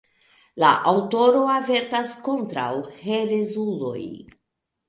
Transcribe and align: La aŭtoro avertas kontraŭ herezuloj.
La 0.63 0.71
aŭtoro 0.91 1.43
avertas 1.57 2.15
kontraŭ 2.29 2.67
herezuloj. 3.05 4.03